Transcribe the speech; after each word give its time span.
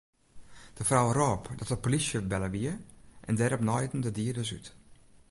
De 0.77 0.83
frou 0.89 1.07
rôp 1.17 1.43
dat 1.59 1.67
de 1.71 1.77
polysje 1.83 2.19
belle 2.31 2.49
wie 2.55 2.71
en 3.27 3.35
dêrop 3.39 3.63
naaiden 3.65 4.01
de 4.03 4.11
dieders 4.17 4.51
út. 4.57 4.67